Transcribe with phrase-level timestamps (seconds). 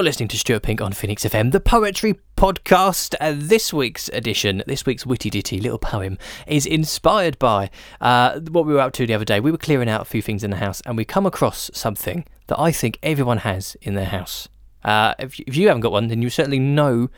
[0.00, 3.14] You're listening to Stuart Pink on Phoenix FM, the poetry podcast.
[3.20, 7.68] Uh, this week's edition, this week's witty ditty little poem, is inspired by
[8.00, 9.40] uh, what we were up to the other day.
[9.40, 12.24] We were clearing out a few things in the house and we come across something
[12.46, 14.48] that I think everyone has in their house.
[14.84, 17.10] Uh, if, if you haven't got one, then you certainly know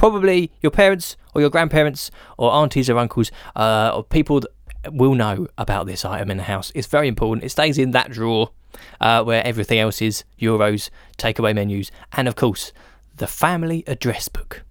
[0.00, 4.40] probably your parents or your grandparents or aunties or uncles uh, or people
[4.90, 6.72] will know about this item in the house.
[6.74, 7.44] It's very important.
[7.44, 8.50] It stays in that drawer
[8.98, 10.88] uh, where everything else is euros,
[11.18, 12.72] takeaway menus, and of course,
[13.14, 14.62] the family address book.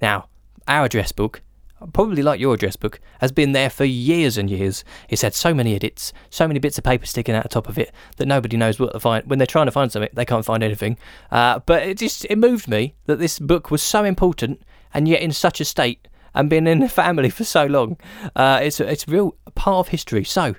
[0.00, 0.28] Now,
[0.68, 1.42] our address book,
[1.92, 4.84] probably like your address book, has been there for years and years.
[5.08, 7.78] It's had so many edits, so many bits of paper sticking out the top of
[7.78, 9.26] it that nobody knows what to find.
[9.26, 10.98] When they're trying to find something, they can't find anything.
[11.30, 14.62] Uh, but it just it moved me that this book was so important
[14.92, 17.96] and yet in such a state and been in the family for so long.
[18.34, 20.24] Uh, it's a, it's a real part of history.
[20.24, 20.54] So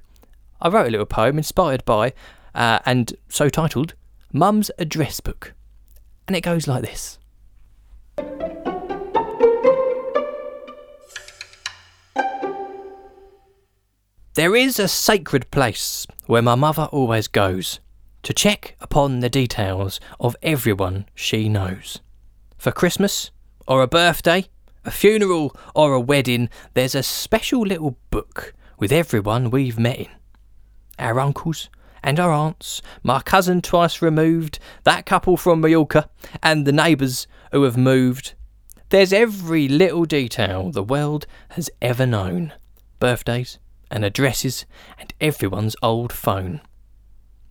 [0.61, 2.13] I wrote a little poem inspired by
[2.55, 3.93] uh, and so titled
[4.33, 5.53] Mum's Address Book.
[6.27, 7.19] And it goes like this.
[14.37, 17.79] There is a sacred place where my mother always goes
[18.21, 22.01] to check upon the details of everyone she knows.
[22.55, 23.31] For Christmas,
[23.67, 24.45] or a birthday,
[24.85, 30.09] a funeral, or a wedding, there's a special little book with everyone we've met in.
[30.99, 31.71] Our uncles,
[32.03, 36.11] and our aunts, my cousin twice removed, that couple from Mallorca,
[36.43, 38.35] and the neighbours who have moved.
[38.89, 42.53] There's every little detail the world has ever known
[42.99, 43.57] birthdays
[43.89, 44.65] and addresses
[44.99, 46.61] and everyone's old phone.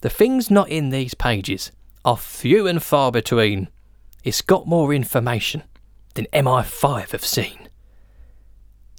[0.00, 1.72] The things not in these pages
[2.04, 3.68] are few and far between.
[4.24, 5.62] It's got more information
[6.14, 7.68] than MI5 have seen.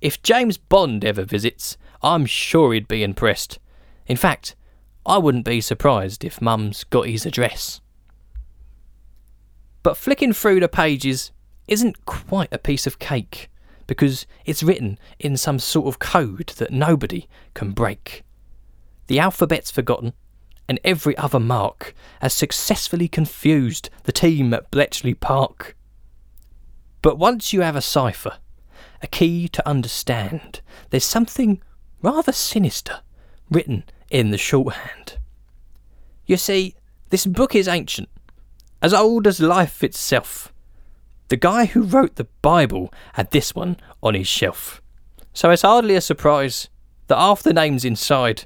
[0.02, 3.60] If James Bond ever visits, I'm sure he'd be impressed.
[4.06, 4.56] In fact,
[5.06, 7.82] I wouldn't be surprised if Mum's got his address.
[9.84, 11.32] But flicking through the pages
[11.68, 13.50] isn't quite a piece of cake,
[13.88, 18.24] because it's written in some sort of code that nobody can break.
[19.08, 20.14] The alphabet's forgotten,
[20.68, 25.76] and every other mark has successfully confused the team at Bletchley Park.
[27.02, 28.38] But once you have a cipher,
[29.02, 31.62] a key to understand, there's something
[32.02, 33.00] rather sinister
[33.50, 35.18] written in the shorthand.
[36.26, 36.76] You see,
[37.10, 38.10] this book is ancient,
[38.82, 40.52] as old as life itself.
[41.30, 44.82] The guy who wrote the Bible had this one on his shelf.
[45.34, 46.70] So it's hardly a surprise
[47.08, 48.46] that half the names inside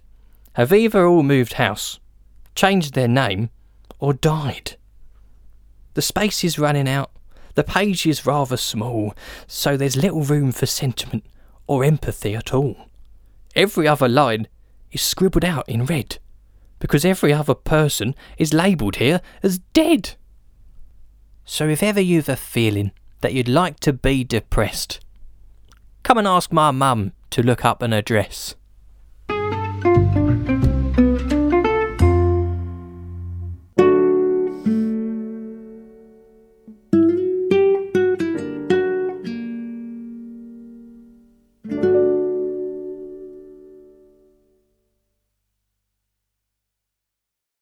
[0.53, 1.99] have either all moved house,
[2.55, 3.49] changed their name,
[3.99, 4.75] or died.
[5.93, 7.11] The space is running out,
[7.55, 9.13] the page is rather small,
[9.47, 11.25] so there's little room for sentiment
[11.67, 12.75] or empathy at all.
[13.55, 14.47] Every other line
[14.91, 16.17] is scribbled out in red
[16.79, 20.15] because every other person is labelled here as dead.
[21.51, 25.01] So if ever you've a feeling that you'd like to be depressed,
[26.01, 28.55] come and ask my mum to look up an address.